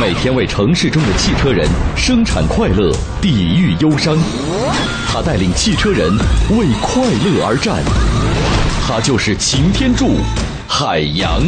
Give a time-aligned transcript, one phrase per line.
[0.00, 4.16] 每天为城市中的汽车人生产快乐，抵御忧伤。
[5.08, 6.16] 他带领汽车人
[6.50, 7.82] 为快乐而战。
[8.86, 10.20] 他就是擎天柱，
[10.68, 11.42] 海洋。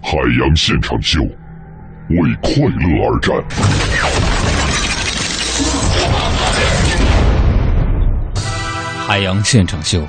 [0.00, 1.20] 海洋现场秀，
[2.08, 3.36] 为快乐而战。
[9.06, 10.00] 海洋现场秀，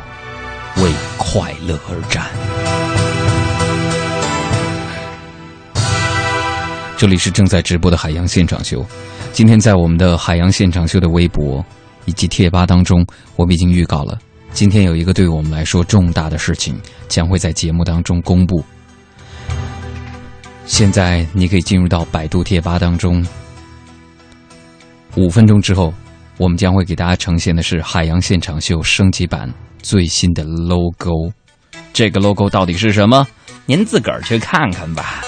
[0.77, 3.00] 为快乐而战。
[7.01, 8.85] 这里是正在直播的海洋现场秀。
[9.33, 11.65] 今天在我们的海洋现场秀的微博
[12.05, 13.03] 以及贴吧当中，
[13.35, 14.19] 我们已经预告了，
[14.53, 18.63] 今天有一个对我们来说重大的事情将会在节目当中公布。
[20.67, 23.25] 现在你可以进入到百度贴吧当中，
[25.15, 25.91] 五分钟之后，
[26.37, 31.33] 我们将会给大家呈现的是海洋现场秀升级版最新的 logo。
[31.93, 33.27] 这个 logo 到底是什么？
[33.65, 35.23] 您自个儿去看看吧。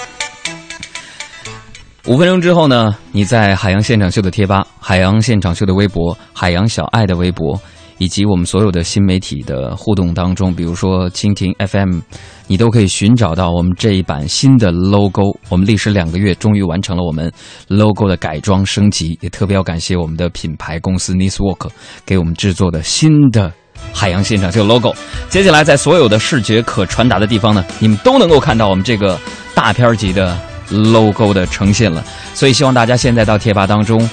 [2.06, 7.58] 五分钟之后呢，你在海洋现场秀的贴吧、海洋现场秀的微博、海洋小爱的微博，
[7.96, 12.00] 以及我们所有的新媒体的互动当中，比如说蜻蜓 FM，
[12.46, 15.34] 你都可以寻找到我们这一版新的 logo。
[15.48, 17.32] 我们历时两个月，终于完成了我们
[17.68, 21.70] logo 的改装升级，也特别要感谢我们的品牌公司 Niswork
[22.04, 23.50] 给我们制作的新的
[23.94, 24.94] 海洋现场秀 logo。
[25.30, 29.18] 接下来，在所有的视觉可传达的地方呢，你们都能够看到我们这个
[29.54, 30.38] 大片级的。
[30.70, 34.08] Logo 的呈现了，所以希望大家现在到贴吧当中，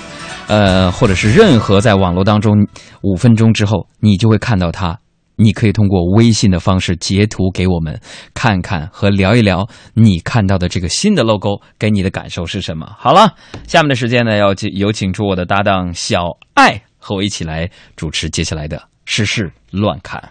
[0.47, 2.53] 呃，或者是任何在网络当中，
[3.01, 4.97] 五分钟之后你就会看到它。
[5.37, 7.99] 你可以通过微信的方式截图给我们
[8.31, 12.87] 看看和聊一聊你看到的这个新的 logo 给你的感受是什么。
[12.95, 13.33] 好了，
[13.67, 20.29] 下面的时间呢，要请有请出我的搭档小爱和我一起来主持接下来的时事乱侃。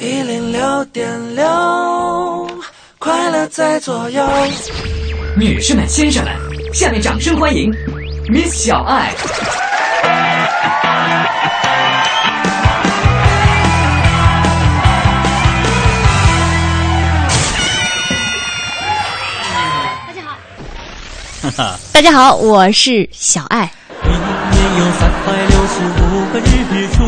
[0.00, 2.50] 一零六点六，
[2.98, 4.26] 快乐在左右。
[5.38, 6.34] 女士们、先生们，
[6.72, 7.70] 下面掌声欢迎
[8.26, 9.14] Miss 小爱。
[20.06, 20.22] 大家
[21.54, 23.70] 好，大家好，我是小爱。
[24.56, 27.04] 一年有三百六十五个日出，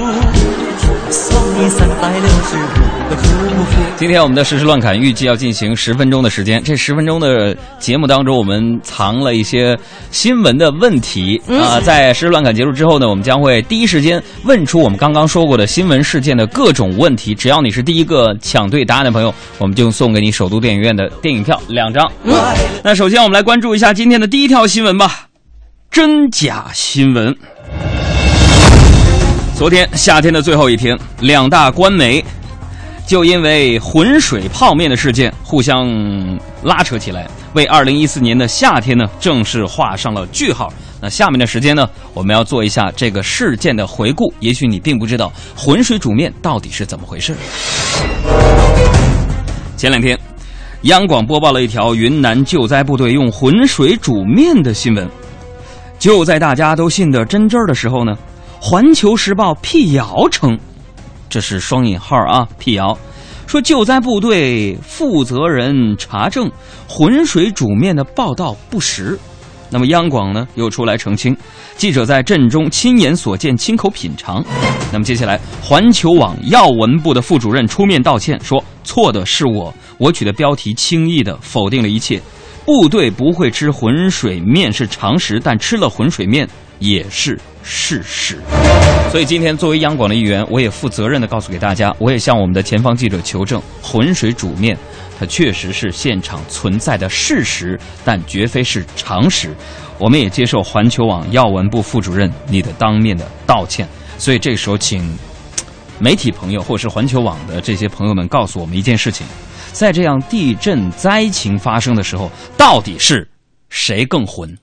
[1.10, 3.28] 送你三百六十五个祝
[3.64, 3.82] 福。
[3.96, 9.76] 今天我们的实时乱侃预计要进行十分钟的时间，这十分钟的节目当中，我们藏了一些
[10.10, 11.80] 新闻的问题啊。
[11.80, 17.34] 在实时乱侃结束之后呢，我们将会第一时间问出我们刚刚说过的新闻事件的各种问题。
[17.34, 22.06] 只要你是第一个抢对答案的朋友，我们就送给你首都电影院的电影票两张。
[22.84, 25.27] 那首先我们来关注一下今天的第一条新闻吧，
[25.90, 27.34] 真假新闻。
[29.56, 32.24] 昨天夏天的最后一天，两大官媒。
[33.06, 35.88] 就因为浑水泡面的事件互相
[36.62, 40.70] 拉扯起来，为二零一四年的夏天呢正式画上了句号。
[41.00, 44.30] 那下面的时间呢，我们要做一下这个事件的回顾。
[44.40, 47.34] 也许你并不知道浑水煮面到底是怎么回事。
[49.74, 50.18] 前两天，
[50.82, 55.08] 央广播报了一条云南救灾部队用浑水煮面的新闻。
[55.98, 58.12] 就在大家都信得真真儿的时候呢，
[58.60, 60.58] 《环球时报》辟谣称。
[61.28, 62.48] 这是双引号啊！
[62.58, 62.96] 辟谣
[63.46, 66.50] 说，救灾部队负责人查证
[66.88, 69.18] 浑水煮面的报道不实。
[69.70, 71.36] 那么央广呢又出来澄清，
[71.76, 74.42] 记者在镇中亲眼所见，亲口品尝。
[74.90, 82.22] 那么接下来，环球网要闻部的副主任出面道歉，说错的是我，我取的标题轻易的否定了一切。
[82.68, 86.46] 部队不会吃浑水面是常识，但吃了浑水面。
[86.80, 88.38] 也是事实，
[89.10, 94.76] 所以今天作为央广的一员，我也负责任的告诉给大家，我也向我们的前方记者求证，浑水煮面，
[95.18, 99.52] 它确实是现场存在的事实，但绝非是常识。
[99.98, 103.88] 我们也接受环球网要闻部副主任你的当面的道歉。
[104.18, 105.18] 所以这时候，请
[105.98, 109.26] 媒体朋友或是环球网的这些朋友们告诉我们一件事情：
[109.72, 113.28] 在这样地震灾情发生的时候，到底是
[113.68, 114.56] 谁更混？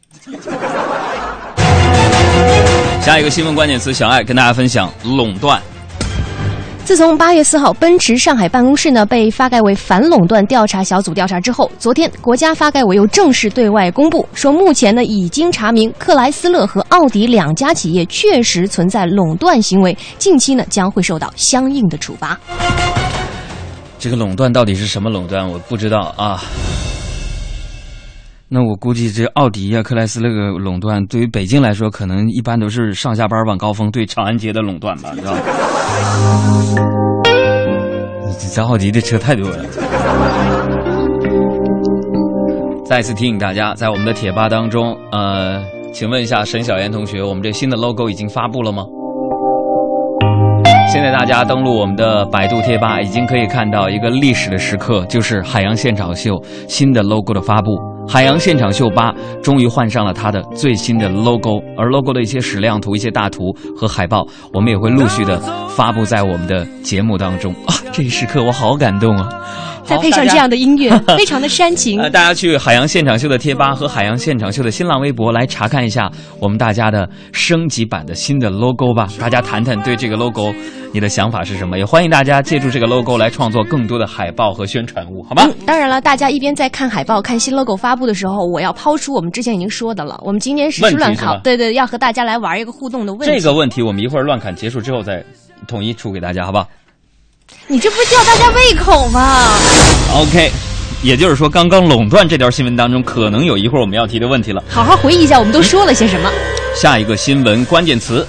[3.01, 5.61] 下一个新闻关键词，小爱跟大家分享垄断。
[6.83, 22.39] 自从八月四号奔驰上海办公室呢被发改委反垄断调查小组调查之后，昨天国家发改委又正式对外公布，说目前呢已经查明克莱斯勒和奥迪两家企业确实存在垄断行为，近期呢将会受到相应的处罚。
[24.05, 25.49] 这个垄断到底是什么垄断？
[25.49, 26.39] 我不知道啊。
[28.47, 35.39] 那我估计这奥迪呀、克莱斯勒个垄断，对于北京来说，可能一般都是上下班晚高峰对长安街的垄断吧，知道吧？
[38.27, 39.65] 你这奥迪的车太多了。
[42.85, 48.83] 再次提醒大家，在我们的贴吧当中，呃，请问一下沈小妍同学，我们这新的 logo 已经发布了吗？
[50.87, 57.94] 现在大家登录我们的百度贴吧，已经可以看到一个历史的时刻，就是海洋现场秀新的 logo 的发布。
[58.07, 59.13] 海洋现场秀八
[59.43, 65.37] 终于换上了它的最新的 logo，而 logo 的一些矢量图、一些大图和海报，我们也会陆续的
[65.69, 67.75] 发布在我们的节目当中啊！
[67.91, 69.29] 这一时刻我好感动啊！
[69.83, 71.99] 再配上这样的音乐，非常的煽情。
[72.01, 76.09] 呃，大家去海洋现场秀的贴吧和海洋现场秀的新浪微博来查看一下
[76.39, 79.07] 我们大家的升级版的新的 logo 吧。
[79.19, 80.51] 大家谈谈对这个 logo
[80.91, 81.77] 你的想法是什么？
[81.77, 85.43] 也欢迎大家借助这个 logo 来创作更多的海报和宣传物，好吗？
[85.45, 90.19] 嗯，当然了，大家一边在看海报、看新 logo 发布的时候，我要抛出我们之前已经说的了。
[90.23, 93.35] 我们今天实时乱考，对对，要和大家来玩一个互动的问题。
[93.35, 95.23] 这个问题我们一会儿乱砍结束之后再
[95.67, 96.67] 统一出给大家，好不好？
[97.67, 99.55] 你这不吊大家胃口吗
[100.15, 100.51] ？OK，
[101.03, 104.63] 也就是说，刚刚垄断这条新闻当中，可能有一会儿我们要提的问题了。
[104.67, 106.31] 好好回忆一下，我们都说了些什么？
[106.75, 108.25] 下一个新闻关键词：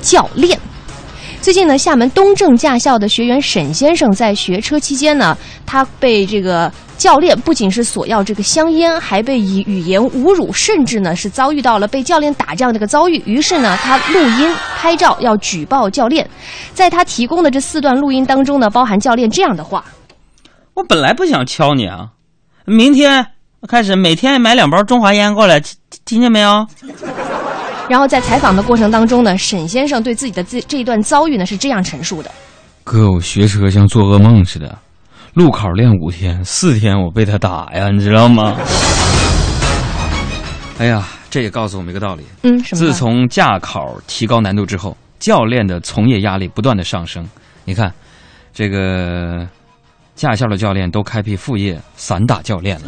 [0.00, 0.58] 教练。
[1.40, 5.36] 最近呢，厦门东正驾校的学员沈先生在学车期间呢，
[5.66, 6.72] 他被这个。
[7.04, 13.22] 教练不仅是索要这个香烟，还被以语言侮辱，甚至呢是遭遇到了被教练打这样的一个遭遇。
[13.26, 16.26] 于是呢，他录音拍照要举报教练。
[16.72, 19.84] 在他提供的这四段录音当中呢，包含教练这样的话
[20.72, 22.08] ：“我本来不想敲你啊，
[22.64, 23.26] 明天
[23.68, 25.76] 开始每天买两包中华烟过来，听
[26.06, 26.66] 听见没有？”
[27.86, 32.30] 然后在采访的过程当中呢，沈先生对自己的这这一段遭遇呢是这样陈述的
[32.82, 34.78] ：“哥，我学车像做噩梦似的。”
[35.34, 38.56] 路考练五天，四天我被他打呀，你知道吗？
[40.78, 42.22] 哎呀，这也告诉我们一个道理。
[42.42, 47.28] 嗯，自从驾考提高难度之后，教练的从业压力不断的上升。
[47.64, 47.92] 你看，
[48.52, 49.44] 这个
[50.14, 52.86] 驾校的教练都开辟副业散打教练了。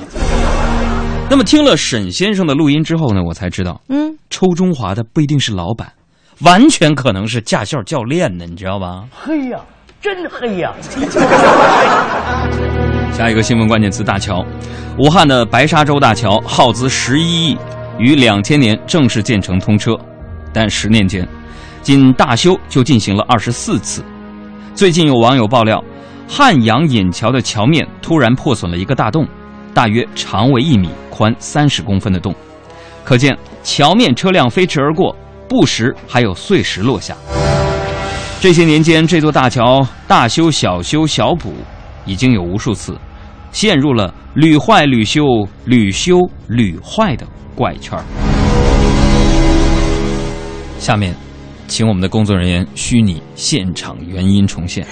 [1.29, 5.93] 那么听了沈先生的录音之后呢，我才知道，嗯，抽中华的不一定是老板，
[6.43, 9.05] 完全可能是驾校教练呢，你知道吧？
[9.11, 9.59] 嘿呀！
[10.07, 10.73] 真黑呀！
[13.13, 14.47] 下一个新闻关键词：大桥。
[14.99, 17.59] 武汉的白沙洲大桥耗资十一亿，
[17.99, 19.99] 于两千年正式建成通车，
[20.53, 21.27] 但十年间，
[21.83, 24.05] 仅大修就进行了二十四次。
[24.77, 25.83] 最近有网友爆料，
[26.29, 29.27] 汉阳引桥的桥面突然破损了一个大洞，
[29.75, 32.33] 大约长为一米、宽三十公分的洞，
[33.03, 35.17] 可见桥面车辆飞驰而过，
[35.49, 37.17] 不时还有碎石落下。
[38.39, 41.55] 这些年间，这座大桥大修、小修、小补，
[42.05, 42.97] 已经有无数次，
[43.51, 45.25] 陷入了屡坏屡修、
[45.65, 47.99] 屡修屡坏的怪圈
[50.79, 51.15] 下面，
[51.67, 54.87] 请我们的工作人员虚拟现场原因重现。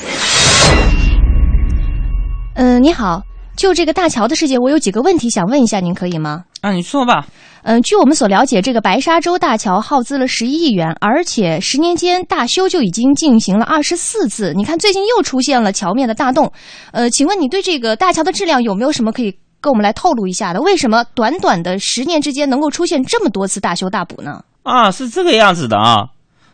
[2.54, 3.22] 嗯，你好，
[3.56, 6.44] 就这个大桥的事件，我有几个问题想问一下，您可以吗？
[6.62, 7.26] 啊，你说吧。
[7.64, 14.52] 嗯，据我们所了解，这个白沙洲大桥耗资了十一亿元，而且十年间大修就已经进行了二十四次。
[14.54, 16.52] 你看，最近又出现了桥面的大洞。
[16.92, 20.60] 呃，请问你对这个大桥的质量有没有什么可以跟我们来透露一下的？
[20.60, 24.44] 为什么短短的十年之间能够出现这么多次大修大补呢？
[24.62, 26.04] 啊，是这个样子的啊。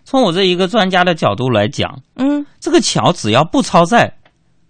[0.05, 4.13] 从我这一个专家的角度来讲，嗯，这个桥只要不超载，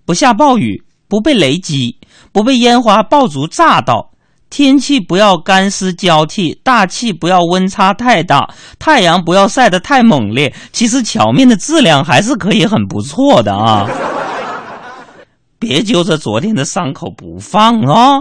[0.06, 1.98] 不下暴雨，不被雷击，
[2.32, 4.10] 不被烟花爆竹炸到。
[4.50, 10.52] 天气不要干湿交替，大气不要温差太大，太阳不要晒得太猛烈。
[10.72, 13.88] 其实桥面的质量还是可以很不错的啊！
[15.58, 18.18] 别揪着昨天的伤口不放啊！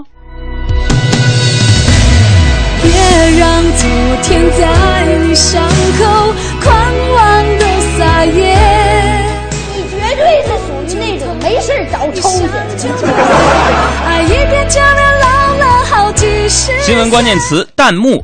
[16.90, 18.20] 新闻关键词：弹幕。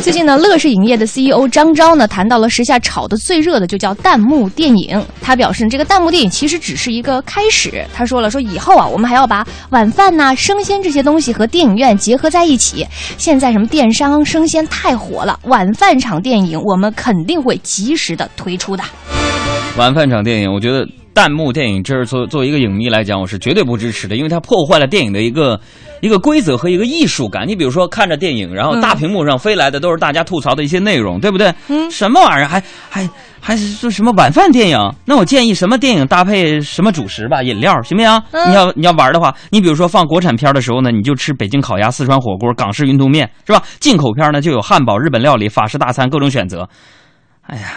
[0.00, 5.04] 最近呢，乐视影业的 CEO 张昭呢谈到了时下炒的最热的就叫弹幕电影。
[5.20, 7.84] 他表示，这个弹幕电影其实只是一个开始。
[7.92, 12.86] 他说了，说以后啊，我们还要把晚饭呐、生鲜这些东西和电影院结合在一起。
[13.18, 18.84] 现在什么电商生鲜太火了，晚饭场电影我们肯定会及时的推出的。
[19.76, 25.60] 晚饭场电影，我觉得弹幕电影，这是作作为一个影迷来讲，我是绝对不支持的，因为它破坏了电影的一个
[26.00, 27.46] 一个规则和一个艺术感。
[27.46, 31.52] 你比如说看着电影，然后大屏幕上飞来的都是大家吐槽的一些内容，对不对？
[31.68, 32.48] 嗯，什么玩意儿？
[32.48, 33.08] 还还
[33.40, 34.78] 还是说什么晚饭电影？
[35.04, 38.22] 那我建议什么电影搭配什么主食吧，饮料行不行？
[38.48, 43.62] 你要你要玩的话，你比如说放国产片的时候呢，你就吃北京烤鸭、四川火锅、港式云吞面，是吧？
[43.80, 46.68] 进口片呢就有汉堡、日本料理、法式大餐，各种选择。
[47.42, 47.72] 哎呀。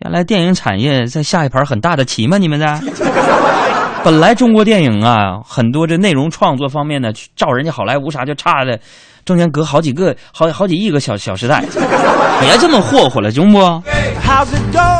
[0.00, 2.38] 原来电影产业在下一盘很大的棋吗？
[2.38, 2.80] 你们在？
[4.02, 8.80] 本来中国电影啊，很多这内容创作方面呢，照人家好莱坞啥就差的，
[9.26, 11.62] 中间隔好几个好好几亿个小小时代，
[12.40, 13.58] 别这么霍霍了，行不？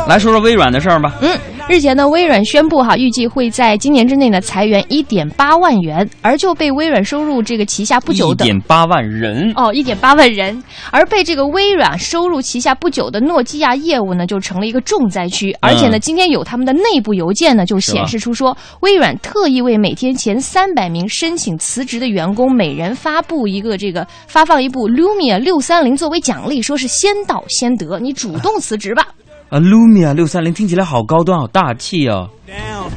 [0.07, 1.13] 来说说微软的事儿吧。
[1.21, 1.35] 嗯。
[1.71, 10.61] 日前呢，微软宣布哈，预计会在今年之内呢裁员一点八万元，而就被微软收入这个旗下不久的一点八万人哦，一点八万人，
[10.91, 15.55] 而被这个微软收入旗下不久的诺基亚业务呢，就成了一个重灾区。
[15.61, 29.07] 而且呢，今天有他们的内部邮件呢，就显示出说，微软特意为每天前三百名申请辞职的员工，每人发布一个这个发放一部 Lumia 六三零作为奖励，说是先到先得，你主动辞职吧。
[29.51, 32.29] 啊，Lumia 六三零听起来好高端，好大气哦。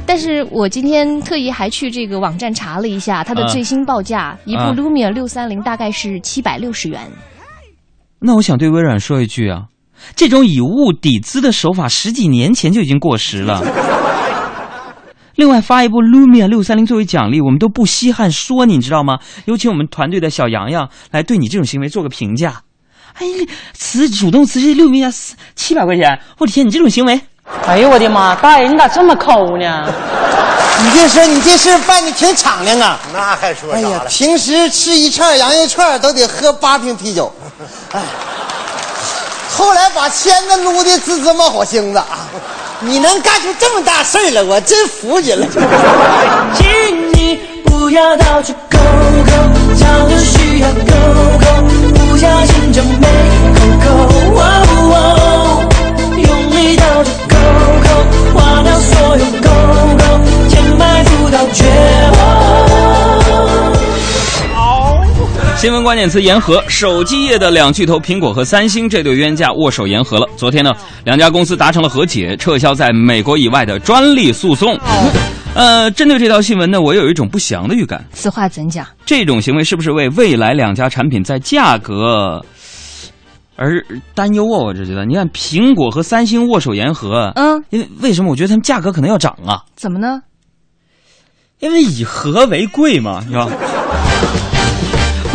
[0.05, 7.01] 但是我今天特意还去这个网站查了一下，它的最新报价，一部 Lumia 六三零大概是七百六十元。
[8.19, 9.63] 那我想对微软说一句啊，
[10.15, 13.61] 这种以物抵资的手法，十几年前就已经过时了。
[15.35, 19.19] 另外，发一部 Lumia 六三零作为奖励，我们都不稀罕说，你知道吗？
[19.43, 22.61] 有请我们团队的小洋洋来对你这种行为做个评价。
[23.17, 23.25] 哎，
[23.77, 25.11] 辞主动辞职六名啊，
[25.55, 26.19] 七百块钱！
[26.37, 27.19] 我的天，你这种行为！
[27.65, 29.87] 哎呦我的妈，大爷你咋这么抠呢？
[30.83, 32.99] 你这事你这事办的挺敞亮啊！
[33.13, 34.05] 那还说啥了？
[34.09, 37.33] 平时吃一串羊肉串都得喝八瓶啤酒，
[37.93, 38.01] 哎，
[39.55, 42.27] 后来把签子撸的滋滋冒火星子啊！
[42.81, 45.47] 你能干出这么大事儿来，我真服你了。
[46.53, 51.74] 请你不要到处抠抠，交流需要抠抠。
[52.25, 53.05] 小心就没
[53.83, 53.87] 扣扣，
[56.17, 57.35] 用力到处扣
[57.83, 57.87] 扣，
[58.33, 59.47] 花掉所有扣
[59.99, 60.01] 扣，
[60.49, 61.63] 填埋不到绝。
[65.55, 66.63] 新闻关键词：言和。
[66.67, 70.27] 手机业的两巨头苹果和三星这对冤家握手言和了。
[70.35, 70.71] 昨天呢，
[71.03, 74.75] 两家公司达成了和解，撤销在美国以外的专利诉讼。
[75.55, 78.03] 呃，针对这条新闻呢，我有一种不祥的预感。
[78.11, 78.85] 此话怎讲？
[79.05, 82.43] 这种行为是不是为未来两家产品在价格
[83.55, 83.81] 而
[84.13, 84.59] 担忧啊？
[84.59, 88.29] 我就觉得，你看苹果和三星握手言和，嗯，因为为什么？
[88.29, 89.63] 我觉得他们价格可能要涨啊？
[89.77, 90.21] 怎么呢？
[91.59, 93.47] 因为以和为贵嘛，是吧？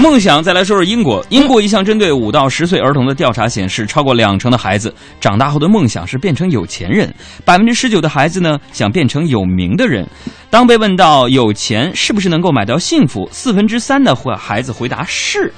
[0.01, 1.25] 梦想，再来说说英国。
[1.29, 7.15] 英国一项针对五到十岁儿童的调查显示，超过两成的孩子长大后的梦想是变成有钱人，
[7.45, 10.09] 百分之十九的孩子呢想变成有名的人。
[10.49, 15.53] 当被问到有钱是不是能够买到幸福，四分之三的孩子回答是。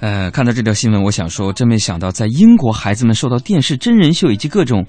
[0.00, 4.86] 呃，看到这条新闻，我想说，真没想到，在英国，孩子们受到电视真人秀以及各种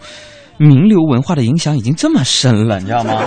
[0.57, 3.21] 名流文化的影响已经这么深了，你知道吗？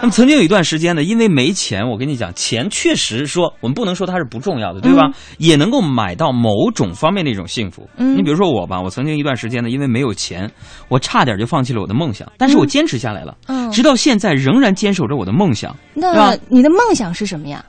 [0.00, 5.10] 那么曾经有一段时间呢，因为没钱，我跟你讲，钱确实说我们不能说它是不重要的，对吧？
[5.38, 7.88] 也能够买到某种方面的一种幸福。
[7.96, 10.50] 嗯，你比如说我吧，我曾经一段时间呢，因为没有钱，
[10.88, 15.76] 我差点就放弃了我的梦想，但是我坚持下来了，嗯，直到现在仍然坚守着我的梦想。
[15.94, 17.62] 那你的梦想是什么呀？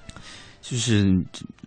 [0.62, 1.12] 就是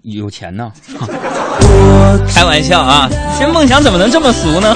[0.03, 0.73] 有钱呢。
[2.27, 4.75] 开玩笑啊，这梦想怎么能这么俗呢？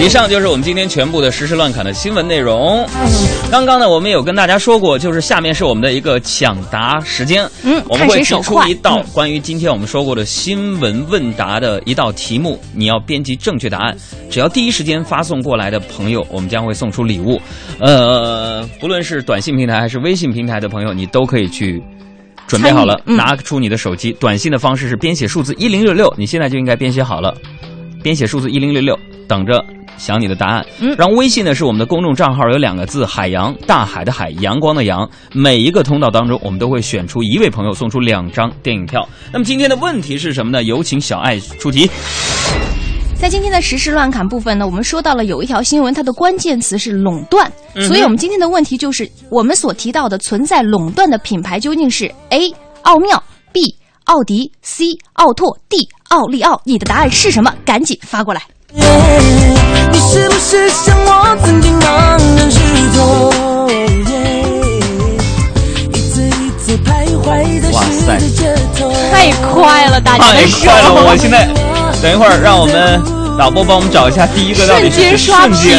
[0.00, 2.88] 以上就是我们今天全部的实时乱侃的新闻内容。
[3.50, 7.46] 刚刚呢，我们有跟大家说过，就是下面是我们的一个抢答时间。
[7.62, 13.94] 嗯，我们会提出一道关于今天我们说过的新闻问答的一道题目，你要编辑正确答案。
[14.30, 17.38] 只要第一时间发送过来的朋友，我们将会送出礼物。
[17.78, 21.80] 呃，不论是短信平台还是微信平台的朋友，你都可以去
[22.46, 24.12] 准备好了，拿出你的手机。
[24.14, 27.34] 短信的方式是编写数字一零六六，你现在就应该编写好了，
[28.02, 29.62] 编写数字一零六六，等着。
[30.00, 35.06] 想你的答案，嗯，然后微信呢是我们的公众账号，有两个字“海洋”，大海的海，阳光的阳。
[35.34, 39.06] 每一个通道当中，我们都会选出一位朋友，送出两张电影票。
[39.30, 40.62] 那么今天的问题是什么呢？
[40.62, 41.90] 有请小爱出题。
[43.14, 47.52] 在今天的时事乱侃部分呢，我们说到了有一条新闻，它的关键词是垄断，
[47.86, 52.50] 所以我们今天的问题就是：我们所提到的存在垄断的品牌究竟是 A.
[52.82, 53.76] 奥妙，B.
[54.04, 54.96] 奥迪，C.
[55.12, 55.86] 奥拓，D.
[56.08, 56.58] 奥利奥？
[56.64, 57.54] 你的答案是什么？
[57.66, 58.40] 赶紧发过来。
[58.72, 58.80] 你
[59.98, 61.84] 是不是像我曾经茫
[62.36, 62.58] 然失
[62.92, 63.30] 措？
[67.72, 68.18] 哇塞，
[69.10, 70.00] 胖也快了。
[71.02, 71.48] 我现在
[72.00, 73.02] 等一会儿让我们
[73.36, 75.76] 导播帮我们找一下第一个到底是瞬间刷屏，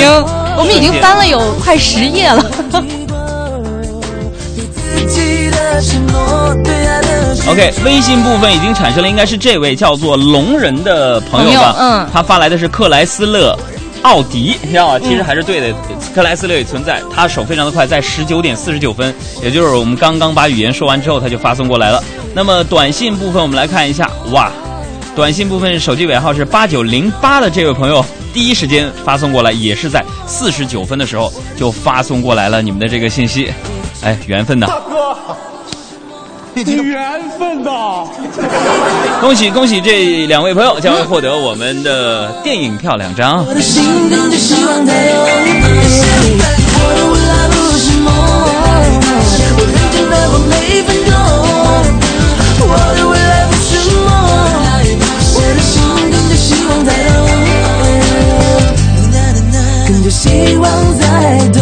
[0.57, 2.43] 我们已经翻了有快十页了。
[7.50, 11.67] OK，微信部分已经产生了，应该是这位叫做龙人的朋友吧？
[11.67, 13.57] 友嗯他发来的是克莱斯勒。
[14.03, 15.00] 奥迪，你知道吗？
[15.00, 15.75] 其实还是对的，
[16.15, 17.00] 克莱斯勒也存在。
[17.13, 22.03] 他手非常的快，在十九点四十九分，也就是我们刚刚把语言说完之后，他就发送过来了。
[22.33, 24.51] 那么短信部分，我们来看一下，哇，
[25.15, 33.53] 短信部分手机尾号是八九零八的这位朋友，第一时间发送过来，也是在四十九分的时候就发送过来了你们的这个信息。
[34.01, 34.67] 哎，缘分呐！
[36.84, 38.03] 缘分呐！
[39.22, 43.43] 恭喜恭喜这两位朋友将会获得我们的电影票两张。
[43.48, 45.22] 我的心跟着希望在动，
[46.84, 48.12] 我的未来不是梦，
[49.58, 50.53] 我认真的过每
[50.84, 51.10] 分钟，
[52.67, 53.70] 我的未来不是
[54.01, 54.10] 梦，
[55.36, 55.72] 我的心
[56.12, 57.12] 跟着希望在动，
[59.88, 60.67] 跟着希望
[60.98, 61.00] 在
[61.53, 61.62] 动。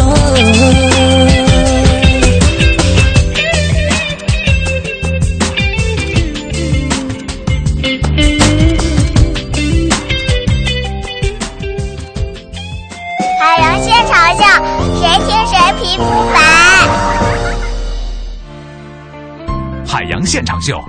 [19.92, 20.80] 海洋现场秀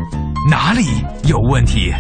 [0.48, 0.86] 哪里
[1.27, 1.91] 有问题？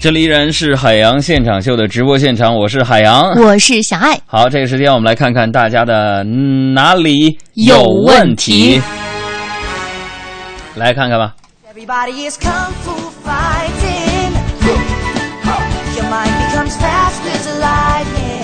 [0.00, 3.32] 这里依然是海洋现场秀的直播现场我是海洋。
[3.32, 4.16] 我是小爱。
[4.24, 8.80] 好这个时间我们来看看大家的哪里有问题。
[10.76, 11.34] 来看看吧。
[11.74, 11.84] Your
[16.08, 18.40] mind becomes fast as lightning.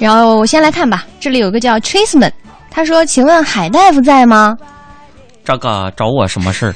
[0.00, 2.32] 然后我先来看吧这里有个叫 triceman
[2.80, 4.56] 他说：“请问海大夫在吗？”
[5.44, 6.74] 这个找我什么事儿？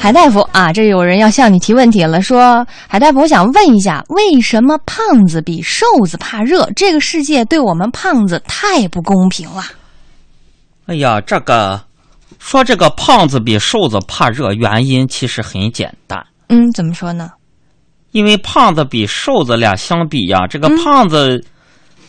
[0.00, 6.70] 海大夫啊，这有人要向你提问题了，说海大夫，我想问一下，为什么胖子比瘦子怕热？
[6.76, 9.64] 这个世界对我们胖子太不公平了。
[10.86, 11.82] 哎呀，这个
[12.38, 17.32] 说这个胖子比瘦子怕热，原因其实很简单，嗯，怎么说呢？
[18.12, 21.44] 因为胖子比瘦子俩相比呀，这个嗯胖子、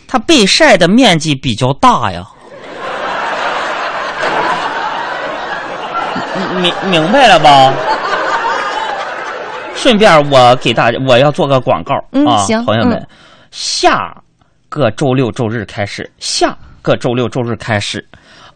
[0.08, 2.24] 他被晒的面积比较大呀。
[6.62, 7.74] 明明白了吧？
[9.76, 11.96] 顺便我给大家，我要做个广告、
[12.30, 13.08] 啊，朋友们，嗯
[13.50, 14.16] 下
[14.70, 18.08] 个周六周日开始，下个周六周日开始，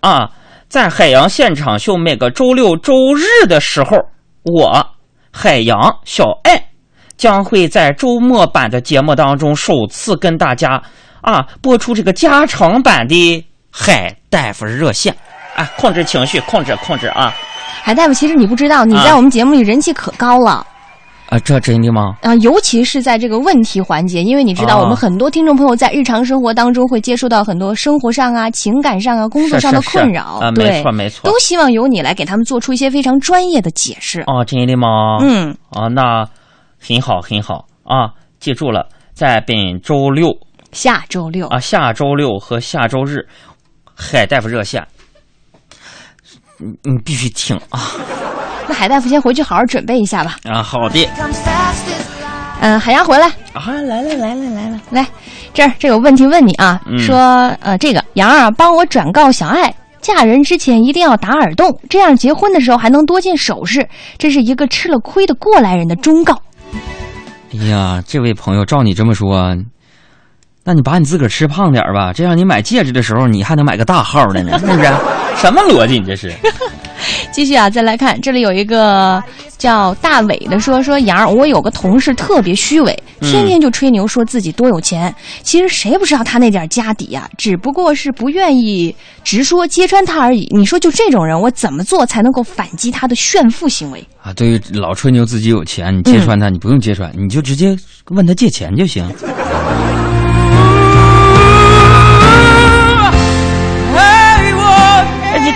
[0.01, 0.29] 啊，
[0.69, 3.97] 在海洋现场秀每个周六周日的时候，
[4.43, 4.87] 我
[5.31, 6.69] 海洋小爱
[7.17, 10.81] 将会在周末版的节目当中首次跟大家
[11.21, 15.13] 啊播出这个加长版的海大夫热线，
[15.55, 17.33] 啊，控制情绪，控制控制啊
[17.83, 20.65] 海大夫，其实你不知道，你啊在我们节目里人气可高了。
[21.27, 22.15] 啊，这真的吗？
[22.21, 34.21] 啊，尤其是在这个问题环节，因为你知道，啊我们很多听众朋友在日常生活当中会接触到很多生活上啊、情感上啊、工作上的是是是困扰，啊对，没错没错都希望由你来给他们做出一些非常专业的解释。
[34.21, 35.17] 啊，真的吗？
[35.21, 36.27] 嗯，啊，那
[36.79, 40.29] 很好很好啊，记住了，在本周六
[40.71, 43.25] 下周六啊，下周六和下周日，
[43.95, 44.85] 海大夫热线，
[46.57, 47.91] 你你必须听啊
[48.67, 50.37] 那海大夫先回去好好准备一下吧。
[50.43, 50.63] 啊！
[50.63, 51.07] 好的
[52.61, 55.05] 嗯、海洋回来，啊，来了来了来了，来
[55.53, 57.15] 这儿这有问题问你啊，嗯说
[57.59, 59.73] 呃这个杨儿啊，帮我转告小爱。
[60.01, 63.87] 嫁人之前一定要打耳洞，这样结婚的时候还能多件首饰。
[64.17, 66.39] 这是一个吃了亏的过来人的忠告。
[67.53, 69.55] 哎呀，这位朋友，照你这么说，
[70.67, 74.91] 那你把你自个儿吃胖点吧，这样你买戒指的时候你还能买个大号的呢，是不是？
[75.37, 75.99] 什么逻辑？
[75.99, 76.33] 你这是？
[77.31, 79.21] 继续啊，再来看，这里有一个
[79.59, 90.47] 叫大伟的说说杨儿，我有个同事特别虚伪，嗯天天就吹牛说自己多有钱，其实谁不知道他那点家底呀、只不过是不愿意直说揭穿他而已。
[90.55, 94.03] 你说就这种人，我怎么做才能够反击他的炫富行为？
[94.23, 97.77] 啊，对于老吹牛自己有钱，你揭穿他，你不用揭穿，你就直接
[98.09, 99.05] 问他借钱就行。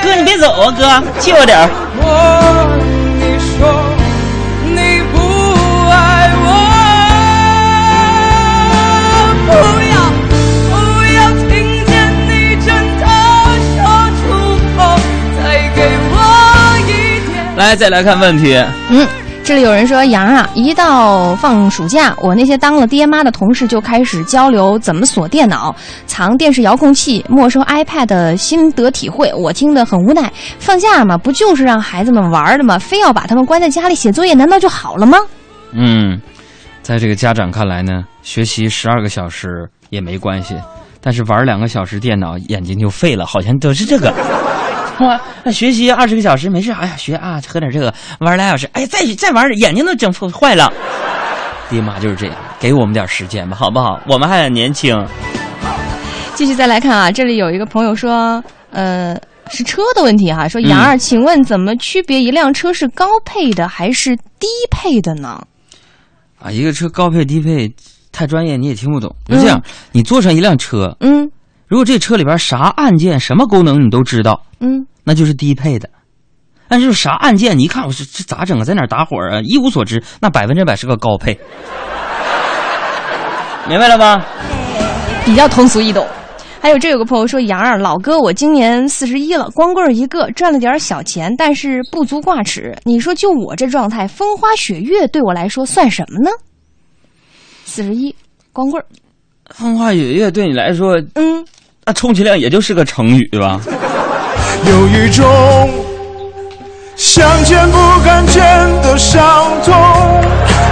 [0.02, 1.70] 哥你别走啊，哥，借我点儿。
[2.02, 2.04] 我，
[3.20, 3.58] 你说
[4.64, 5.18] 你不
[5.92, 5.94] 爱
[6.42, 6.48] 我，
[9.46, 9.52] 不
[9.92, 9.96] 要
[10.70, 10.74] 不
[11.14, 11.52] 要听
[11.86, 11.92] 见
[12.28, 12.32] 你
[12.66, 12.68] 真
[13.00, 13.04] 的
[13.76, 13.78] 说
[14.20, 14.22] 出
[14.76, 14.78] 口，
[15.38, 15.38] 再
[15.76, 15.78] 给
[16.12, 16.14] 我
[16.88, 16.90] 一
[17.30, 17.32] 点。
[17.58, 18.56] 来，再来看问题。
[18.90, 19.08] 嗯，
[19.44, 25.76] 这里有人说杨啊，一到放暑假，我那些当了爹妈的同事就开始交流怎么锁电脑、
[26.06, 30.32] 藏电视遥控器、没收 iPad 的心得体会，我听得很无奈。
[30.60, 32.78] 放假嘛，不就是让孩子们玩的吗？
[32.78, 35.18] 非要把他们关在家里写作业，难道就好了吗？
[35.74, 36.22] 嗯，
[36.84, 40.56] 在这个家长看来呢，学习十二个小时也没关系，
[41.02, 44.14] 但是玩两个小时电脑眼睛就废了，好像都是这个。
[45.00, 45.20] 哇，
[45.52, 50.72] 学习二十个小时没事，哎呀，学啊，喝点这个，玩俩小时，哎，再再玩，眼睛都整坏了。
[51.70, 54.00] 爹妈就是这样，给我们点时间吧，好不好？
[54.08, 55.06] 我们还很年轻。
[56.36, 59.16] 继续再来看啊，这里有一个朋友说，呃，
[59.50, 65.42] 是车的问题哈，说杨儿，请问怎么区别一辆车是高配的还是低配的呢？
[66.42, 67.72] 啊，一个车高配低配
[68.12, 69.16] 太专业你也听不懂。
[69.28, 71.30] 就这样，你坐上一辆车，嗯，
[71.70, 75.88] 如果这车里边啥按键、什么功能你都知道，嗯，那就是低配的。
[76.68, 81.40] 但是啥按键，你一看我这这咋整啊，在哪打火啊，一无所知，那百分之百是个高配。
[83.70, 84.26] 明白了吧？
[85.24, 86.06] 比较通俗易懂。
[86.60, 92.76] 还有这有个朋友说：“杨儿老哥，我今年四十一了，光棍一个，赚了点小钱，但是不足挂齿。
[92.84, 96.32] 你说就我这状态，风花雪月对我来说算什么呢？”
[97.64, 98.14] 四十一，
[98.52, 98.86] 光棍儿，
[99.54, 101.46] 风花雪月对你来说，嗯，
[101.90, 103.60] 那充其量也就是个成语吧。
[104.64, 105.26] 有一种
[106.96, 108.44] 想见不敢见
[108.84, 109.74] 的伤痛，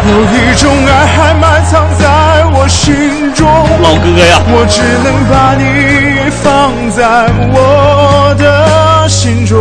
[0.07, 3.47] 有一种爱还埋藏在我心中。
[3.81, 9.57] 老哥呀，我只能把你放在我的心中。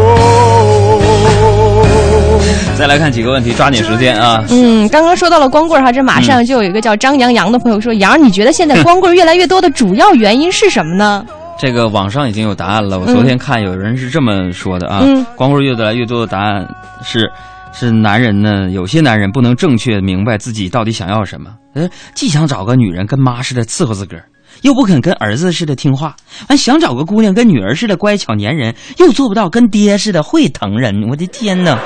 [2.76, 4.44] 再来看几个问题，抓紧时间啊！
[4.50, 11.24] 嗯，刚刚说到了光棍儿哈，这马上就有一个叫张阳阳的朋友说：“杨，你觉得现在光棍儿越来越多的主要原因是什么呢？”
[11.58, 12.98] 这个网上已经有答案了。
[12.98, 16.66] 我昨天看有人是这么说的啊，嗯光棍越来越多的答案
[17.02, 17.30] 是，
[17.72, 24.24] 是男人呢，有些男人不能正确明白自己到底想要什么，呃，既想找个女人跟妈似的伺候自个儿，
[24.62, 26.14] 又不肯跟儿子似的听话，
[26.48, 31.08] 完想找个姑娘跟女儿似的乖巧粘人，又做不到跟爹似的会疼人。
[31.08, 31.78] 我的天哪！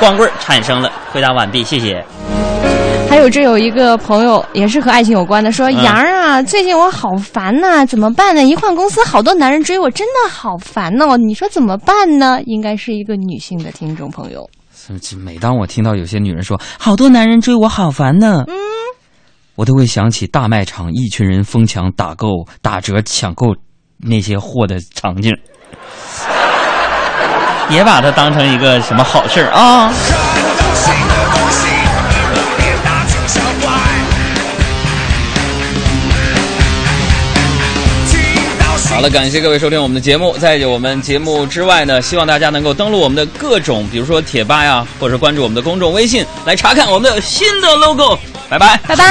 [0.00, 0.90] 光棍产生了。
[1.12, 2.04] 回答完毕，谢谢。
[3.14, 8.42] 还有这有一个朋友也是和爱情有关的，说：“嗯杨儿啊，最近我好烦呐、怎么办呢？
[8.42, 11.16] 一换公司，好多男人追我，真的好烦哦。
[11.16, 14.50] 你说怎么办呢？”应该是一个女性的听众朋友。
[15.16, 18.54] 每当我听到有些女人说“好多男人追我，好烦呢”，嗯，
[19.54, 22.26] 我都会想起大卖场一群人疯抢打购、
[22.62, 23.54] 打折抢购
[23.96, 25.32] 那些货的场景。
[27.70, 29.92] 别把它当成一个什么好事儿啊！
[38.94, 40.38] 好了，感谢各位收听我们的节目。
[40.38, 48.16] 在我们节目之外呢，希望大家能够登录我们的各种，比如说贴吧呀，或者关注我们的公众微信，来查看我们的新的 logo。
[48.48, 49.04] 拜拜，拜拜。